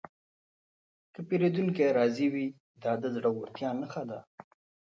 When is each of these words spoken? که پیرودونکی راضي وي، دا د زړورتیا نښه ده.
که 1.13 1.19
پیرودونکی 1.27 1.85
راضي 1.97 2.27
وي، 2.33 2.47
دا 2.83 2.91
د 3.01 3.03
زړورتیا 3.15 3.69
نښه 3.81 4.03
ده. 4.09 4.19